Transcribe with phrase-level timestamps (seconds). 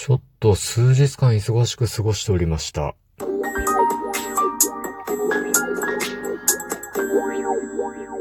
[0.00, 2.94] ちょっと数日間忙しく過ごしておりました。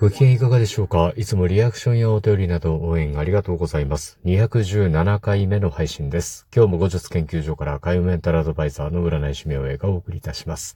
[0.00, 1.12] ご機嫌いかがでしょうか？
[1.16, 4.18] いつもリアクションやお便りなど応援ありがとうございます。
[4.24, 6.46] 217回目の配信です。
[6.56, 10.74] 今日も後日研究所から海洋メンタルアドバイザーの占い師名がお送りいたします。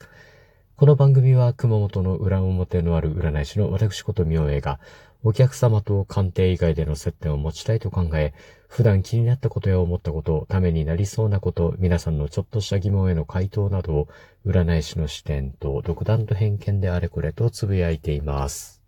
[0.75, 4.79] この番組は熊本の裏表のある占い師の私こと明恵が
[5.25, 8.33] お客様と鑑定以外での接点を持ちたいと考え、
[8.67, 14.07] 普段気になったことや思ったこと、ためになりそうなこと、皆さんのちょっとした疑問への回答などを
[14.45, 18.81] 占い師の視点と独断と偏見であれこれとつぶやいています。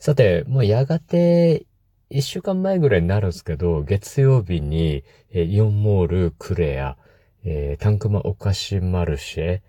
[0.00, 1.66] さて、もうやがて
[2.10, 6.96] 一週間前ぐらいになるんですけど、月曜日に、えイオンモールクレア、
[7.44, 9.60] えータンクマお菓子マルシェ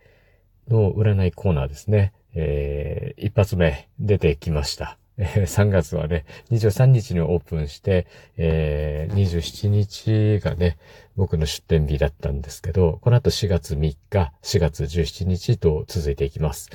[0.67, 2.13] の占いコーナーですね。
[2.33, 4.97] えー一発目出てきました。
[5.17, 10.77] えー3月はね、23日にオープンして、えー27日がね、
[11.15, 13.97] 僕の出店日だったんですけど、この後4月3日、
[14.43, 16.69] 4月17日と続いていきます。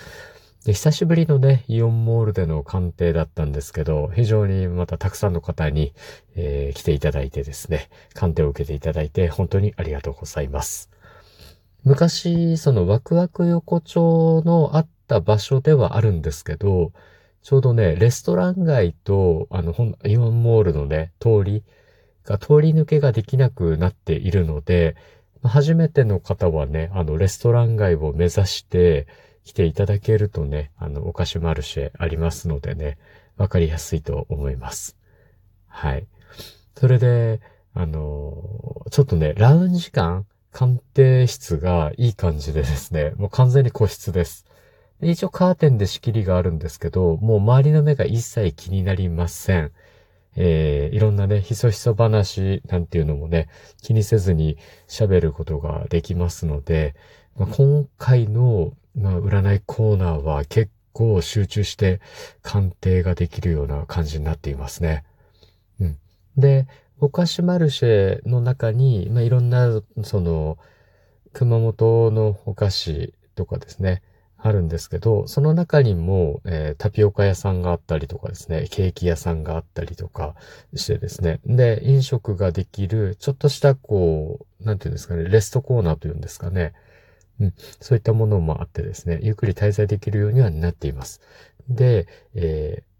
[0.65, 5.93] で、久しぶりのね、イオンモールでの鑑定だったんですけど、非常にまたたくさんの方に、
[6.37, 10.91] えー来ていただいてですね、鑑定を受けていただいて、本当にありがとうございます。
[11.85, 16.93] 昔、そのワクワク横丁のあった場所ではあるんですけど、
[17.43, 21.65] ちょうどね、レストラン街と、あの、ほんイオンモールのね、通り
[22.25, 24.97] が、通り抜けができなくなっているので、
[25.43, 29.07] 初めての方はね、あの、レストラン街を目指して
[29.45, 32.99] 来ていただけるとね、あの、お菓子マルシェありますのでね、
[33.37, 34.97] わかりやすいと思います。
[35.67, 36.07] はい。
[36.77, 37.41] それで、
[37.73, 44.45] あの、ちょっとね、ラウンジ感、鑑定室がいい感じでですね、もう完全に個室です。
[45.03, 49.73] 一応カーテンで仕切りがあるんですけど、もう周りの目が一切気になりません。
[50.37, 53.49] えー、いろんなね、ひそひそ話なんていうのもね、
[53.83, 56.95] 気にせずに喋ることができますので、
[57.37, 62.01] まあ、今回の、まあ、占いコーナーは結構集中して
[62.43, 65.05] 鑑定ができるような感じになっていますね。
[65.81, 65.99] うん。
[66.37, 66.67] で、
[67.01, 70.59] お菓子マルシェの中に、まあ、いろんな、その、
[71.33, 74.03] 熊本のお菓子とかですね、
[74.43, 80.35] あるんですけど、その中にも、えータピオカ屋さんがあったりとかですね、ケーキ屋さんがあったりとか
[80.75, 86.73] してですね、で、飲食ができる、ちょっとしたこう、なんていうんですかね、レストコーナーというんですかね、
[87.41, 91.21] うん、そういったものもあってですね、ゆっくり滞在できるようにはなっています。
[91.69, 92.91] で、えー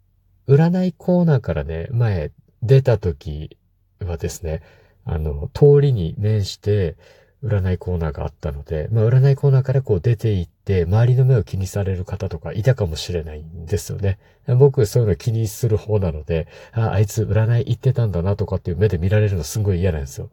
[0.51, 3.57] 占いコーナーからね、前出た時
[4.01, 4.63] はですね、
[5.05, 6.97] あの、通りに面して、
[7.43, 14.19] 占いコーナーがあったので、まあ、占いコーナーからこう出て行って、周りの目を気にされる方とかいたかもしれないんですよね。
[14.47, 20.29] 僕、そういうの気にする方なので、あ、あいつ占い行ってたんだなとかっていう目で見られるのすごい嫌なんですよ。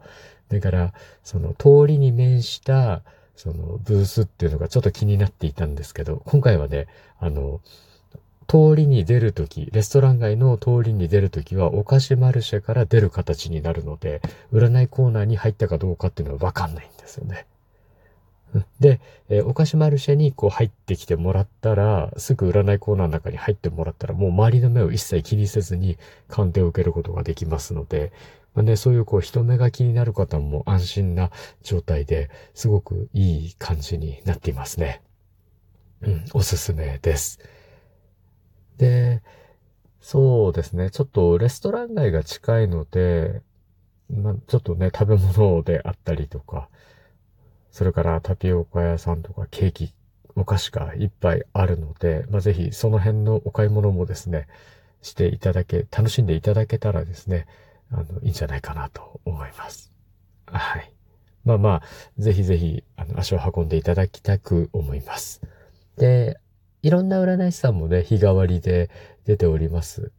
[0.50, 3.01] だから、その通りに面した、
[3.35, 6.88] そのブースっていうのがちょっと気になっていたんですけど、今回はね、
[7.19, 7.62] あの、
[8.47, 14.22] 通りに出るとき、レストラン街の通りに出るときは、お菓子マルシェから出る形になるので、
[14.53, 17.46] 占いコーナーに入ったかどうかっていうのはわかんないんですよね。
[18.80, 25.97] で、えーお菓子マルシェにこう入ってきてもらったら、すぐ占いコーナーの中に入ってもらったら、もう周りの目を一切気にせずに
[26.30, 28.13] 鑑定を受けることができますので、
[28.56, 31.30] まあね、そういうこう人目が気になる方も安心な
[31.62, 35.02] 状態ですごくいい感じになっていますね。
[36.02, 37.40] うん、おすすめです。
[38.78, 39.22] で、
[40.00, 40.90] そうですね。
[40.90, 43.42] ちょっとレストラン街が近いので、
[44.10, 46.70] まちょっとね、食べ物であったりとか、
[47.72, 49.94] それからタピオカ屋さんとかケーキ、
[50.36, 54.48] お菓子がいっぱいあるので、まあ、ぜひその辺のお買い物もですね、
[55.02, 57.48] していただけ、楽しんでいただけたらですね、
[57.92, 59.92] あの、いいんじゃないかなと思います。
[60.46, 60.94] はい。
[61.44, 61.82] まあまあ、
[62.18, 65.42] ぜひぜひ、あの、足を運んでいただきたく思います。
[65.98, 66.40] で、
[66.84, 68.90] いろんな占い師さんもね、日替わりで
[69.26, 70.12] 出ております。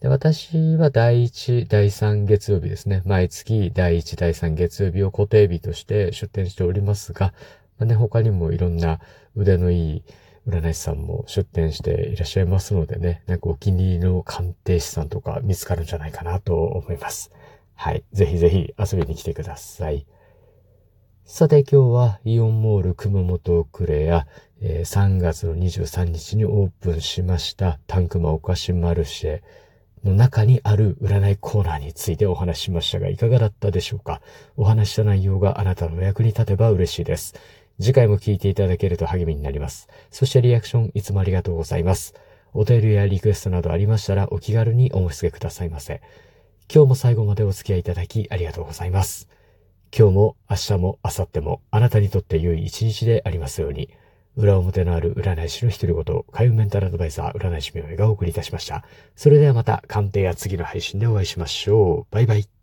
[0.00, 3.02] で、私は第1、第3月曜日ですね。
[3.04, 7.32] 毎月第1、第3月曜日を固定日として出店しておりますが、
[7.78, 9.00] まあね、他にもいろんな
[9.34, 10.02] 腕のいい
[10.46, 17.32] 占い師さんも出店していらっしゃいますのでね、なんかお気に入りの鑑定士さんとか見つかるんじゃないかなと思います。
[17.74, 18.04] はい。
[18.12, 20.06] ぜひぜひ遊びに来てください。
[21.24, 24.26] さて今日はイオンモール熊本クレア、
[24.66, 29.40] えー3月の23日にオープンしましたタンクマお菓子マルシェ
[30.04, 34.22] の中にある占いコーナーについてお話ししましたがいかがだったでしょうか？
[34.56, 37.34] お話しした内容があなたのお役に立てば嬉しいです。
[37.78, 39.86] 次回も聞いていただけると励みになります。
[40.10, 42.14] そしてリアクションいつもありがとうございます。
[42.54, 46.00] お便りやリクエストなどありましたらお気軽にお申し付けくださいませ。
[46.74, 49.28] 今日も最後までお付き合いいただきありがとうございます。
[49.94, 53.90] 今日も明日も明後日もあなたにとって良い一日でありますように。
[54.36, 58.84] 裏表のある占い師の一人ごと、海運メンタルアドバイザー占い師名がお送りいたしました。
[59.14, 62.14] それではまた鑑定や次の配信でお会いしましょう。
[62.14, 62.53] バイバイ。